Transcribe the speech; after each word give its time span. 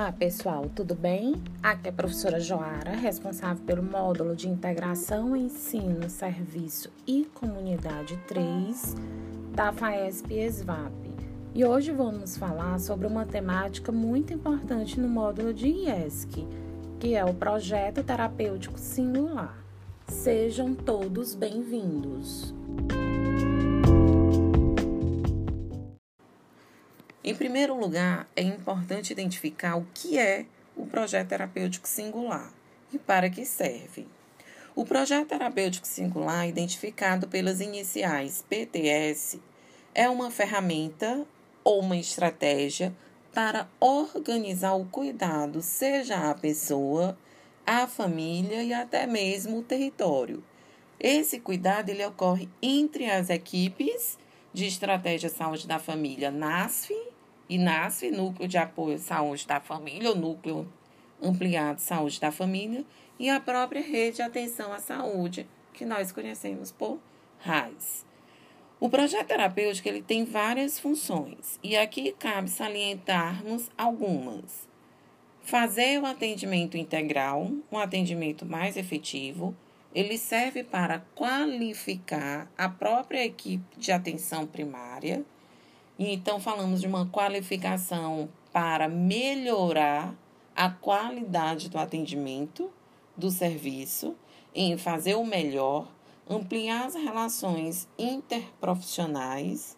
Olá 0.00 0.12
pessoal, 0.12 0.64
tudo 0.74 0.94
bem? 0.94 1.34
Aqui 1.62 1.88
é 1.88 1.90
a 1.90 1.92
professora 1.92 2.40
Joara, 2.40 2.92
responsável 2.92 3.62
pelo 3.66 3.82
módulo 3.82 4.34
de 4.34 4.48
Integração, 4.48 5.36
Ensino, 5.36 6.08
Serviço 6.08 6.90
e 7.06 7.28
Comunidade 7.34 8.16
3 8.26 8.96
da 9.54 9.70
FAESP 9.74 10.38
ESVAP. 10.38 10.90
E 11.54 11.66
hoje 11.66 11.92
vamos 11.92 12.38
falar 12.38 12.80
sobre 12.80 13.06
uma 13.06 13.26
temática 13.26 13.92
muito 13.92 14.32
importante 14.32 14.98
no 14.98 15.06
módulo 15.06 15.52
de 15.52 15.68
IESC, 15.68 16.48
que 16.98 17.14
é 17.14 17.22
o 17.22 17.34
Projeto 17.34 18.02
Terapêutico 18.02 18.78
Singular. 18.78 19.54
Sejam 20.08 20.74
todos 20.74 21.34
bem-vindos! 21.34 22.54
Em 27.22 27.34
primeiro 27.34 27.78
lugar, 27.78 28.26
é 28.34 28.42
importante 28.42 29.12
identificar 29.12 29.76
o 29.76 29.86
que 29.92 30.18
é 30.18 30.46
o 30.74 30.86
projeto 30.86 31.28
terapêutico 31.28 31.86
singular 31.86 32.50
e 32.90 32.98
para 32.98 33.28
que 33.28 33.44
serve. 33.44 34.08
O 34.74 34.86
projeto 34.86 35.28
terapêutico 35.28 35.86
singular, 35.86 36.48
identificado 36.48 37.28
pelas 37.28 37.60
iniciais 37.60 38.42
PTS, 38.48 39.38
é 39.94 40.08
uma 40.08 40.30
ferramenta 40.30 41.26
ou 41.62 41.80
uma 41.80 41.98
estratégia 41.98 42.94
para 43.34 43.68
organizar 43.78 44.72
o 44.74 44.86
cuidado, 44.86 45.60
seja 45.60 46.30
a 46.30 46.34
pessoa, 46.34 47.18
a 47.66 47.86
família 47.86 48.62
e 48.62 48.72
até 48.72 49.06
mesmo 49.06 49.58
o 49.58 49.62
território. 49.62 50.42
Esse 50.98 51.38
cuidado 51.38 51.90
ele 51.90 52.04
ocorre 52.06 52.48
entre 52.62 53.10
as 53.10 53.28
equipes 53.28 54.18
de 54.54 54.64
Estratégia 54.64 55.28
Saúde 55.28 55.66
da 55.66 55.78
Família 55.78 56.30
NASF 56.30 57.09
e 57.50 57.58
NASF, 57.58 58.12
Núcleo 58.12 58.48
de 58.48 58.56
Apoio 58.56 58.94
à 58.94 58.98
Saúde 58.98 59.44
da 59.44 59.58
Família, 59.58 60.08
ou 60.08 60.14
Núcleo 60.14 60.72
Ampliado 61.20 61.80
Saúde 61.80 62.20
da 62.20 62.30
Família, 62.30 62.84
e 63.18 63.28
a 63.28 63.40
própria 63.40 63.82
Rede 63.82 64.16
de 64.16 64.22
Atenção 64.22 64.72
à 64.72 64.78
Saúde, 64.78 65.48
que 65.74 65.84
nós 65.84 66.12
conhecemos 66.12 66.70
por 66.70 67.00
RAIS. 67.40 68.06
O 68.78 68.88
projeto 68.88 69.26
terapêutico 69.26 69.88
ele 69.88 70.00
tem 70.00 70.24
várias 70.24 70.78
funções 70.78 71.58
e 71.62 71.76
aqui 71.76 72.12
cabe 72.18 72.48
salientarmos 72.48 73.68
algumas. 73.76 74.68
Fazer 75.42 76.00
o 76.00 76.06
atendimento 76.06 76.76
integral, 76.76 77.50
um 77.70 77.78
atendimento 77.78 78.46
mais 78.46 78.76
efetivo, 78.76 79.54
ele 79.92 80.16
serve 80.16 80.62
para 80.62 81.00
qualificar 81.14 82.48
a 82.56 82.68
própria 82.68 83.24
equipe 83.24 83.76
de 83.76 83.90
atenção 83.90 84.46
primária. 84.46 85.24
E 86.00 86.14
então 86.14 86.40
falamos 86.40 86.80
de 86.80 86.86
uma 86.86 87.04
qualificação 87.04 88.30
para 88.50 88.88
melhorar 88.88 90.14
a 90.56 90.70
qualidade 90.70 91.68
do 91.68 91.76
atendimento 91.76 92.70
do 93.14 93.30
serviço, 93.30 94.16
em 94.54 94.78
fazer 94.78 95.16
o 95.16 95.26
melhor, 95.26 95.86
ampliar 96.26 96.86
as 96.86 96.94
relações 96.94 97.86
interprofissionais, 97.98 99.76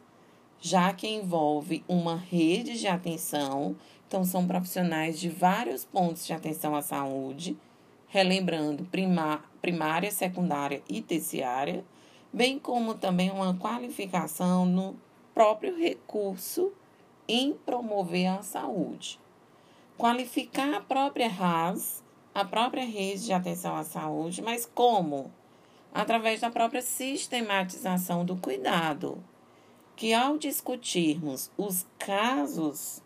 já 0.61 0.93
que 0.93 1.09
envolve 1.09 1.83
uma 1.89 2.15
rede 2.15 2.79
de 2.79 2.87
atenção, 2.87 3.75
então 4.07 4.25
são 4.25 4.47
profissionais 4.47 5.19
de 5.19 5.29
vários 5.29 5.85
pontos 5.85 6.25
de 6.25 6.33
atenção 6.33 6.77
à 6.77 6.83
saúde 6.83 7.59
relembrando 8.07 8.87
primária, 9.61 10.11
secundária 10.13 10.83
e 10.89 11.03
terciária, 11.03 11.85
bem 12.33 12.61
como 12.61 12.95
também 12.95 13.31
uma 13.31 13.55
qualificação 13.55 14.65
no 14.67 14.95
próprio 15.35 15.77
recurso 15.77 16.73
em 17.27 17.53
promover 17.53 18.27
a 18.27 18.43
saúde. 18.43 19.19
Qualificar 19.97 20.75
a 20.75 20.81
própria 20.81 21.29
RAS, 21.29 22.03
a 22.35 22.45
própria 22.45 22.85
rede 22.85 23.27
de 23.27 23.33
atenção 23.33 23.77
à 23.77 23.85
saúde, 23.85 24.43
mas 24.43 24.67
como? 24.67 25.31
Através 25.93 26.41
da 26.41 26.51
própria 26.51 26.83
sistematização 26.83 28.25
do 28.25 28.37
cuidado, 28.37 29.23
que 29.95 30.15
ao 30.15 30.39
discutirmos 30.39 31.51
os 31.57 31.87
casos 31.99 33.03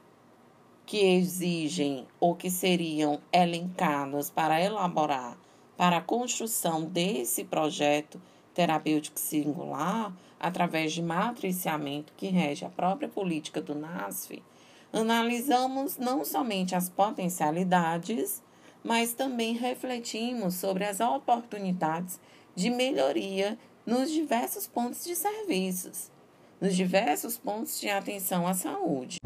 que 0.87 0.99
exigem 0.99 2.07
ou 2.21 2.37
que 2.37 2.49
seriam 2.49 3.21
elencados 3.33 4.31
para 4.31 4.63
elaborar 4.63 5.37
para 5.77 5.99
a 5.99 6.03
construção 6.03 6.85
desse 6.85 7.45
projeto 7.45 8.21
terapêutico 8.57 9.21
singular, 9.21 10.17
através 10.41 10.95
de 10.95 11.03
matriciamento 11.03 12.15
que 12.17 12.29
rege 12.29 12.65
a 12.65 12.71
própria 12.71 13.07
política 13.07 13.61
do 13.61 13.75
NASF, 13.75 14.43
analisamos 14.91 15.99
não 15.99 16.25
somente 16.25 16.75
as 16.75 16.89
potencialidades, 16.89 18.43
mas 18.83 19.13
também 19.13 19.55
refletimos 19.55 20.55
sobre 20.55 20.85
as 20.85 21.01
oportunidades 21.01 22.19
de 22.55 22.71
melhoria 22.71 23.59
nos 23.85 24.11
diversos 24.11 24.67
pontos 24.67 25.05
de 25.05 25.15
serviços, 25.15 26.11
nos 26.59 26.75
diversos 26.75 27.37
pontos 27.37 27.79
de 27.79 27.91
atenção 27.91 28.47
à 28.47 28.55
saúde. 28.55 29.19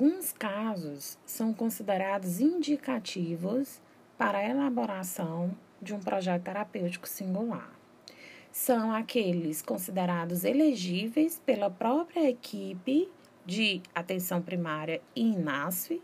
Alguns 0.00 0.32
casos 0.32 1.18
são 1.26 1.52
considerados 1.52 2.40
indicativos 2.40 3.82
para 4.16 4.38
a 4.38 4.48
elaboração 4.48 5.54
de 5.78 5.92
um 5.92 6.00
projeto 6.00 6.44
terapêutico 6.44 7.06
singular. 7.06 7.70
São 8.50 8.94
aqueles 8.94 9.60
considerados 9.60 10.42
elegíveis 10.42 11.38
pela 11.44 11.68
própria 11.68 12.30
equipe 12.30 13.10
de 13.44 13.82
atenção 13.94 14.40
primária 14.40 15.02
e 15.14 15.20
INASF, 15.20 16.00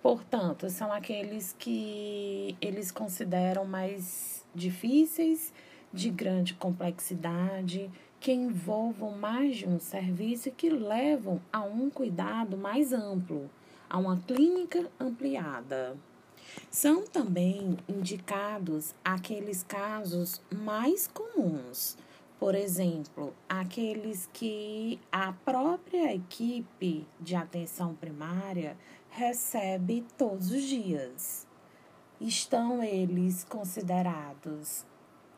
portanto, 0.00 0.70
são 0.70 0.92
aqueles 0.92 1.52
que 1.58 2.56
eles 2.60 2.92
consideram 2.92 3.64
mais 3.64 4.46
difíceis, 4.54 5.52
de 5.92 6.08
grande 6.08 6.54
complexidade, 6.54 7.90
que 8.20 8.30
envolvam 8.30 9.12
mais 9.12 9.56
de 9.56 9.66
um 9.66 9.80
serviço 9.80 10.48
e 10.48 10.52
que 10.52 10.68
levam 10.68 11.40
a 11.50 11.62
um 11.62 11.88
cuidado 11.88 12.56
mais 12.56 12.92
amplo, 12.92 13.50
a 13.88 13.98
uma 13.98 14.18
clínica 14.18 14.86
ampliada. 15.00 15.96
São 16.70 17.06
também 17.06 17.78
indicados 17.88 18.94
aqueles 19.02 19.62
casos 19.62 20.40
mais 20.52 21.06
comuns, 21.08 21.96
por 22.38 22.54
exemplo, 22.54 23.34
aqueles 23.48 24.28
que 24.32 25.00
a 25.10 25.32
própria 25.32 26.14
equipe 26.14 27.06
de 27.20 27.36
atenção 27.36 27.94
primária 27.94 28.76
recebe 29.10 30.04
todos 30.16 30.50
os 30.50 30.62
dias. 30.62 31.46
Estão 32.20 32.82
eles 32.82 33.44
considerados 33.44 34.84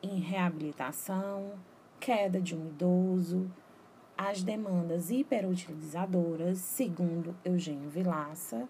em 0.03 0.19
reabilitação, 0.19 1.53
queda 2.03 2.41
de 2.41 2.57
um 2.57 2.67
idoso, 2.67 3.49
as 4.19 4.43
demandas 4.43 5.09
hiperutilizadoras, 5.09 6.59
segundo 6.59 7.33
Eugênio 7.45 7.89
Vilaça, 7.89 8.69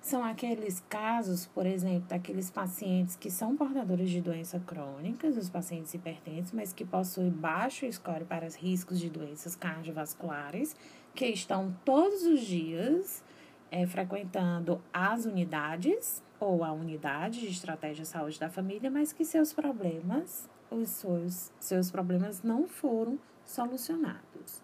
são 0.00 0.24
aqueles 0.24 0.80
casos, 0.88 1.46
por 1.46 1.64
exemplo, 1.64 2.08
daqueles 2.08 2.50
pacientes 2.50 3.14
que 3.14 3.30
são 3.30 3.56
portadores 3.56 4.10
de 4.10 4.20
doenças 4.20 4.60
crônicas, 4.64 5.36
os 5.36 5.48
pacientes 5.48 5.94
hipertensos, 5.94 6.50
mas 6.50 6.72
que 6.72 6.84
possuem 6.84 7.30
baixo 7.30 7.90
score 7.92 8.24
para 8.24 8.44
os 8.44 8.56
riscos 8.56 8.98
de 8.98 9.08
doenças 9.08 9.54
cardiovasculares, 9.54 10.74
que 11.14 11.26
estão 11.26 11.72
todos 11.84 12.24
os 12.24 12.40
dias 12.40 13.22
é, 13.70 13.86
frequentando 13.86 14.82
as 14.92 15.24
unidades 15.24 16.20
ou 16.42 16.64
a 16.64 16.72
unidade 16.72 17.40
de 17.40 17.46
estratégia 17.46 18.02
de 18.02 18.08
saúde 18.08 18.40
da 18.40 18.50
família, 18.50 18.90
mas 18.90 19.12
que 19.12 19.24
seus 19.24 19.52
problemas 19.52 20.50
os 20.70 20.88
seus, 20.88 21.52
seus 21.60 21.90
problemas 21.90 22.42
não 22.42 22.66
foram 22.66 23.18
solucionados. 23.44 24.60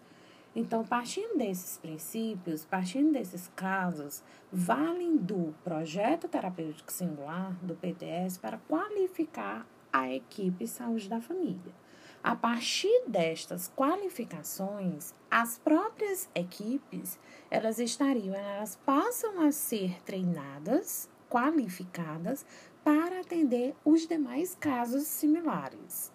Então, 0.55 0.83
partindo 0.83 1.37
desses 1.37 1.77
princípios, 1.77 2.65
partindo 2.65 3.13
desses 3.13 3.49
casos, 3.55 4.23
valem 4.51 5.15
do 5.15 5.53
projeto 5.63 6.27
terapêutico 6.27 6.91
singular 6.91 7.53
do 7.61 7.75
PTS 7.75 8.39
para 8.39 8.57
qualificar 8.67 9.65
a 9.93 10.11
equipe 10.11 10.67
saúde 10.67 11.07
da 11.07 11.21
família. 11.21 11.73
A 12.21 12.35
partir 12.35 13.03
destas 13.07 13.71
qualificações, 13.77 15.13
as 15.31 15.57
próprias 15.57 16.29
equipes, 16.35 17.17
elas 17.49 17.79
estariam, 17.79 18.35
elas 18.35 18.75
passam 18.85 19.41
a 19.41 19.51
ser 19.51 20.01
treinadas, 20.03 21.07
qualificadas 21.29 22.45
para 22.83 23.21
atender 23.21 23.75
os 23.85 24.07
demais 24.07 24.55
casos 24.59 25.03
similares. 25.03 26.11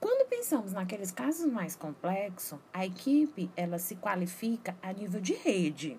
Quando 0.00 0.28
pensamos 0.28 0.72
naqueles 0.72 1.12
casos 1.12 1.50
mais 1.50 1.76
complexos, 1.76 2.58
a 2.72 2.84
equipe 2.84 3.50
ela 3.56 3.78
se 3.78 3.96
qualifica 3.96 4.76
a 4.82 4.92
nível 4.92 5.20
de 5.20 5.34
rede. 5.34 5.98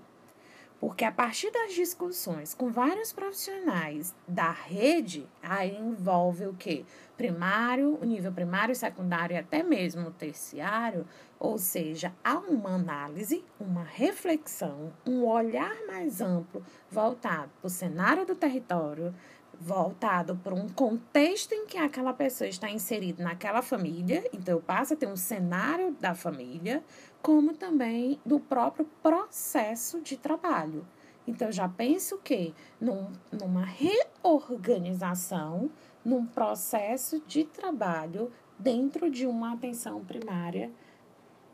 Porque 0.84 1.06
a 1.06 1.14
partir 1.14 1.50
das 1.50 1.72
discussões 1.72 2.54
com 2.54 2.70
vários 2.70 3.14
profissionais 3.14 4.14
da 4.28 4.52
rede, 4.52 5.26
aí 5.42 5.78
envolve 5.78 6.46
o 6.46 6.54
quê? 6.54 6.84
Primário, 7.16 7.98
o 8.02 8.04
nível 8.04 8.34
primário, 8.34 8.76
secundário 8.76 9.34
e 9.34 9.38
até 9.38 9.64
mesmo 9.64 10.12
terciário, 10.12 11.08
ou 11.40 11.58
seja, 11.58 12.14
há 12.22 12.38
uma 12.38 12.72
análise, 12.72 13.46
uma 13.58 13.86
reflexão, 13.86 14.92
um 15.08 15.24
olhar 15.24 15.74
mais 15.88 16.20
amplo 16.20 16.62
voltado 16.92 17.50
para 17.62 17.68
o 17.68 17.70
cenário 17.70 18.26
do 18.26 18.36
território, 18.36 19.16
voltado 19.60 20.36
para 20.36 20.54
um 20.54 20.68
contexto 20.68 21.54
em 21.54 21.66
que 21.66 21.78
aquela 21.78 22.14
pessoa 22.14 22.50
está 22.50 22.70
inserida 22.70 23.24
naquela 23.24 23.62
família, 23.62 24.30
então 24.34 24.56
eu 24.56 24.62
passo 24.62 24.94
a 24.94 24.98
ter 24.98 25.08
um 25.08 25.16
cenário 25.16 25.96
da 26.00 26.14
família, 26.14 26.84
como 27.24 27.54
também 27.54 28.20
do 28.26 28.38
próprio 28.38 28.86
processo 29.02 30.02
de 30.02 30.18
trabalho. 30.18 30.86
Então, 31.26 31.50
já 31.50 31.70
penso 31.70 32.18
que 32.18 32.54
num, 32.82 33.08
numa 33.32 33.64
reorganização, 33.64 35.70
num 36.04 36.26
processo 36.26 37.24
de 37.26 37.46
trabalho 37.46 38.30
dentro 38.60 39.10
de 39.10 39.26
uma 39.26 39.54
atenção 39.54 40.04
primária 40.04 40.70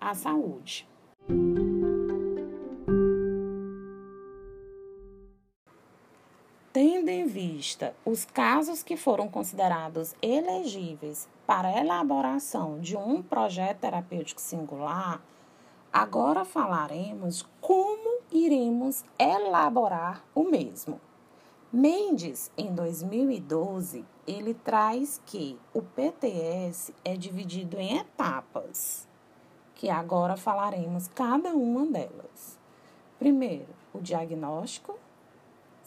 à 0.01 0.15
saúde. 0.15 0.89
Tendo 6.73 7.09
em 7.09 7.27
vista 7.27 7.95
os 8.03 8.25
casos 8.25 8.81
que 8.81 8.97
foram 8.97 9.27
considerados 9.27 10.15
elegíveis 10.19 11.29
para 11.45 11.67
a 11.67 11.79
elaboração 11.79 12.79
de 12.79 12.97
um 12.97 13.21
projeto 13.21 13.81
terapêutico 13.81 14.41
singular, 14.41 15.21
agora 15.91 16.45
falaremos 16.45 17.45
como 17.61 18.21
iremos 18.31 19.03
elaborar 19.17 20.23
o 20.33 20.43
mesmo. 20.43 20.99
Mendes, 21.71 22.51
em 22.57 22.73
2012, 22.73 24.05
ele 24.25 24.53
traz 24.53 25.21
que 25.25 25.59
o 25.73 25.81
PTS 25.81 26.93
é 27.05 27.15
dividido 27.15 27.77
em 27.77 27.97
etapas, 27.97 29.07
que 29.75 29.89
agora 29.89 30.35
falaremos 30.35 31.07
cada 31.09 31.49
uma 31.49 31.85
delas. 31.85 32.57
Primeiro, 33.19 33.69
o 33.93 33.99
diagnóstico, 33.99 34.97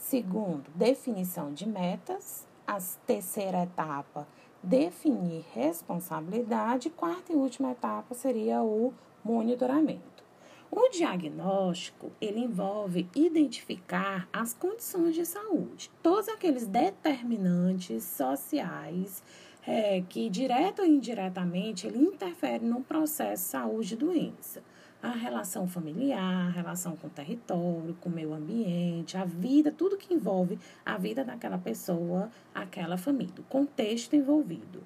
Segundo, 0.03 0.69
definição 0.75 1.55
de 1.55 1.67
metas. 1.67 2.45
A 2.67 2.77
terceira 3.07 3.63
etapa, 3.63 4.27
definir 4.63 5.45
responsabilidade. 5.55 6.91
Quarta 6.91 7.33
e 7.33 7.37
última 7.37 7.71
etapa 7.71 8.15
seria 8.15 8.63
o 8.63 8.93
monitoramento. 9.25 10.23
O 10.71 10.89
diagnóstico, 10.89 12.11
ele 12.21 12.41
envolve 12.41 13.07
identificar 13.15 14.27
as 14.33 14.55
condições 14.55 15.15
de 15.15 15.27
saúde, 15.27 15.91
todos 16.03 16.29
aqueles 16.29 16.67
determinantes 16.67 18.03
sociais 18.05 19.23
é, 19.67 20.03
que, 20.09 20.31
direto 20.31 20.81
ou 20.81 20.89
indiretamente, 20.89 21.87
ele 21.87 21.99
interfere 21.99 22.65
no 22.65 22.83
processo 22.83 23.45
de 23.45 23.51
saúde 23.51 23.95
e 23.95 23.97
doença 23.97 24.63
a 25.03 25.11
relação 25.11 25.67
familiar, 25.67 26.47
a 26.47 26.51
relação 26.51 26.97
com 26.97 27.09
o 27.09 27.11
território, 27.11 27.97
com 28.01 28.09
o 28.09 28.13
meio 28.13 28.33
ambiente, 28.33 29.17
a 29.17 29.25
vida, 29.25 29.73
tudo 29.73 29.97
que 29.97 30.15
envolve 30.15 30.59
a 30.87 30.97
vida 30.97 31.25
daquela 31.25 31.59
pessoa, 31.59 32.31
aquela 32.55 32.97
família, 32.97 33.35
o 33.39 33.43
contexto 33.43 34.15
envolvido. 34.15 34.81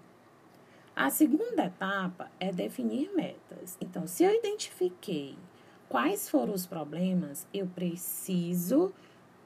A 0.96 1.10
segunda 1.10 1.66
etapa 1.66 2.30
é 2.40 2.50
definir 2.50 3.14
metas. 3.14 3.76
Então, 3.82 4.06
se 4.06 4.24
eu 4.24 4.32
identifiquei 4.32 5.36
quais 5.90 6.26
foram 6.26 6.54
os 6.54 6.66
problemas, 6.66 7.46
eu 7.52 7.66
preciso 7.66 8.94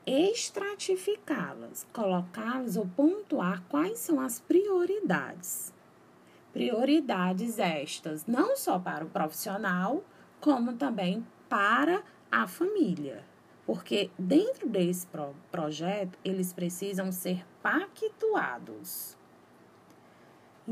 estratificá-las, 0.06 1.85
colocá-las 1.93 2.76
ou 2.76 2.87
pontuar 2.87 3.64
quais 3.69 3.99
são 3.99 4.20
as 4.20 4.38
prioridades. 4.38 5.75
Prioridades 6.52 7.58
estas 7.58 8.26
não 8.26 8.56
só 8.56 8.79
para 8.79 9.05
o 9.05 9.11
profissional, 9.11 10.05
como 10.41 10.75
também 10.75 11.26
para 11.49 12.05
a 12.31 12.47
família. 12.47 13.25
Porque 13.67 14.08
dentro 14.17 14.69
desse 14.69 15.05
pro 15.08 15.35
projeto, 15.50 16.17
eles 16.25 16.52
precisam 16.52 17.11
ser 17.11 17.44
pactuados. 17.61 19.19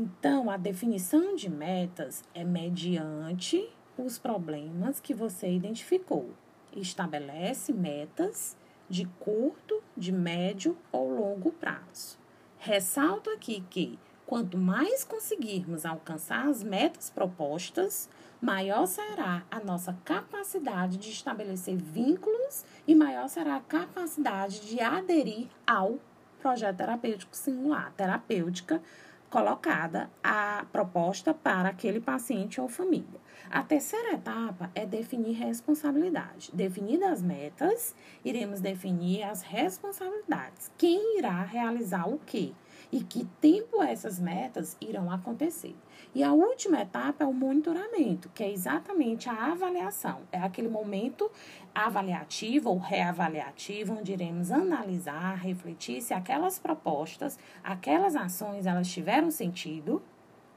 Então, 0.01 0.49
a 0.49 0.55
definição 0.55 1.35
de 1.35 1.49
metas 1.49 2.23
é 2.33 2.41
mediante 2.41 3.69
os 3.97 4.17
problemas 4.17 4.97
que 5.01 5.13
você 5.13 5.51
identificou. 5.51 6.29
Estabelece 6.73 7.73
metas 7.73 8.55
de 8.89 9.03
curto, 9.19 9.83
de 9.97 10.13
médio 10.13 10.77
ou 10.89 11.13
longo 11.13 11.51
prazo. 11.51 12.17
Ressalto 12.59 13.29
aqui 13.29 13.61
que 13.69 13.99
quanto 14.25 14.57
mais 14.57 15.03
conseguirmos 15.03 15.85
alcançar 15.85 16.47
as 16.47 16.63
metas 16.63 17.09
propostas, 17.09 18.09
maior 18.41 18.85
será 18.85 19.43
a 19.51 19.59
nossa 19.59 19.91
capacidade 20.05 20.95
de 20.95 21.09
estabelecer 21.09 21.75
vínculos 21.75 22.63
e 22.87 22.95
maior 22.95 23.27
será 23.27 23.57
a 23.57 23.61
capacidade 23.61 24.61
de 24.61 24.79
aderir 24.79 25.49
ao 25.67 25.99
projeto 26.39 26.77
terapêutico 26.77 27.35
singular, 27.35 27.91
terapêutica 27.97 28.81
colocada 29.29 30.09
a 30.23 30.65
proposta 30.71 31.33
para 31.33 31.69
aquele 31.69 31.99
paciente 31.99 32.59
ou 32.59 32.67
família. 32.67 33.19
A 33.49 33.63
terceira 33.63 34.13
etapa 34.13 34.69
é 34.75 34.85
definir 34.85 35.33
responsabilidade. 35.33 36.51
Definidas 36.53 37.13
as 37.13 37.21
metas, 37.21 37.95
iremos 38.23 38.59
definir 38.59 39.23
as 39.23 39.41
responsabilidades. 39.41 40.71
Quem 40.77 41.17
irá 41.17 41.43
realizar 41.43 42.07
o 42.07 42.19
quê? 42.25 42.53
E 42.91 43.03
que 43.03 43.25
tempo 43.39 43.81
essas 43.83 44.19
metas 44.19 44.75
irão 44.81 45.11
acontecer. 45.11 45.75
E 46.13 46.23
a 46.23 46.33
última 46.33 46.81
etapa 46.81 47.23
é 47.23 47.27
o 47.27 47.33
monitoramento, 47.33 48.29
que 48.29 48.43
é 48.43 48.51
exatamente 48.51 49.29
a 49.29 49.51
avaliação. 49.51 50.21
É 50.31 50.39
aquele 50.39 50.67
momento 50.67 51.29
avaliativo 51.73 52.69
ou 52.69 52.77
reavaliativo, 52.79 53.93
onde 53.93 54.13
iremos 54.13 54.51
analisar, 54.51 55.35
refletir 55.35 56.01
se 56.01 56.13
aquelas 56.13 56.57
propostas, 56.57 57.37
aquelas 57.63 58.15
ações, 58.15 58.65
elas 58.65 58.89
tiveram 58.89 59.29
sentido, 59.29 60.01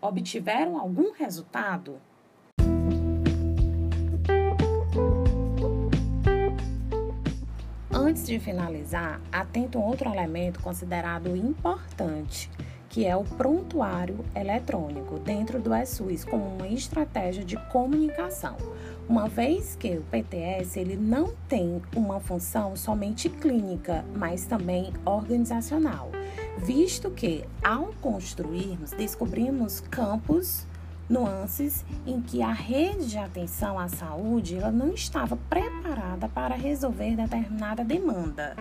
obtiveram 0.01 0.79
algum 0.79 1.13
resultado 1.13 2.01
Antes 8.13 8.27
de 8.27 8.39
finalizar, 8.39 9.23
atento 9.33 9.79
a 9.79 9.81
outro 9.81 10.11
elemento 10.11 10.61
considerado 10.61 11.35
importante, 11.35 12.51
que 12.91 13.07
é 13.07 13.17
o 13.17 13.25
prontuário 13.25 14.23
eletrônico 14.37 15.19
dentro 15.19 15.59
do 15.59 15.75
ESUS 15.75 16.23
como 16.23 16.45
uma 16.45 16.69
estratégia 16.69 17.43
de 17.43 17.57
comunicação. 17.71 18.59
Uma 19.09 19.31
vez 19.31 19.77
que 19.77 19.97
o 19.97 20.03
PTS 20.03 20.79
ele 20.79 20.95
não 20.95 21.33
tem 21.49 21.81
uma 21.97 22.21
função 22.21 22.77
somente 22.77 23.31
clínica, 23.31 24.05
mas 24.15 24.45
também 24.45 24.93
organizacional, 25.07 26.11
visto 26.59 27.11
que 27.11 27.47
ao 27.65 27.95
construirmos 28.03 28.91
descobrimos 28.91 29.81
campos 29.81 30.67
nuances 31.09 31.85
em 32.07 32.21
que 32.21 32.43
a 32.43 32.53
rede 32.53 33.11
de 33.11 33.19
atenção 33.19 33.79
à 33.79 33.89
saúde 33.89 34.57
ela 34.57 34.71
não 34.71 34.93
estava 34.93 35.37
preparada 35.49 36.29
para 36.29 36.55
resolver 36.55 37.17
determinada 37.17 37.85
demanda 37.85 38.55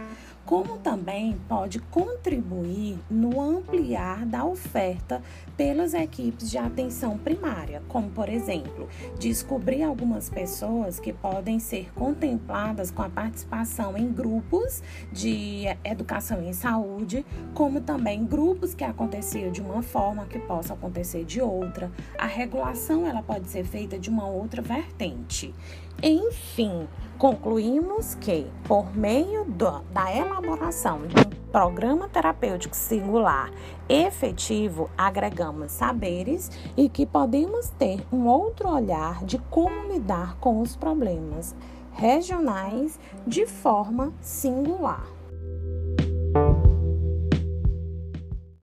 como 0.45 0.77
também 0.77 1.37
pode 1.47 1.79
contribuir 1.79 2.99
no 3.09 3.39
ampliar 3.39 4.25
da 4.25 4.43
oferta 4.43 5.21
pelas 5.55 5.93
equipes 5.93 6.49
de 6.49 6.57
atenção 6.57 7.17
primária, 7.17 7.81
como 7.87 8.09
por 8.09 8.27
exemplo, 8.27 8.89
descobrir 9.19 9.83
algumas 9.83 10.29
pessoas 10.29 10.99
que 10.99 11.13
podem 11.13 11.59
ser 11.59 11.91
contempladas 11.93 12.89
com 12.89 13.01
a 13.01 13.09
participação 13.09 13.97
em 13.97 14.11
grupos 14.11 14.81
de 15.11 15.65
educação 15.83 16.41
em 16.43 16.53
saúde, 16.53 17.25
como 17.53 17.81
também 17.81 18.25
grupos 18.25 18.73
que 18.73 18.83
aconteciam 18.83 19.51
de 19.51 19.61
uma 19.61 19.81
forma 19.81 20.25
que 20.25 20.39
possa 20.39 20.73
acontecer 20.73 21.23
de 21.23 21.41
outra. 21.41 21.91
A 22.17 22.25
regulação 22.31 23.05
ela 23.05 23.21
pode 23.21 23.49
ser 23.49 23.63
feita 23.63 23.99
de 23.99 24.09
uma 24.09 24.25
outra 24.25 24.61
vertente. 24.61 25.53
Enfim, 26.01 26.87
concluímos 27.17 28.15
que, 28.15 28.47
por 28.63 28.95
meio 28.95 29.45
do, 29.45 29.81
da 29.91 30.15
elaboração 30.15 31.05
de 31.05 31.15
um 31.15 31.51
programa 31.51 32.09
terapêutico 32.09 32.75
singular 32.75 33.51
efetivo, 33.87 34.89
agregamos 34.97 35.73
saberes 35.73 36.49
e 36.75 36.89
que 36.89 37.05
podemos 37.05 37.69
ter 37.69 38.03
um 38.11 38.25
outro 38.25 38.69
olhar 38.69 39.23
de 39.25 39.37
como 39.37 39.91
lidar 39.91 40.37
com 40.37 40.61
os 40.61 40.75
problemas 40.75 41.53
regionais 41.91 42.97
de 43.27 43.45
forma 43.45 44.13
singular. 44.21 45.20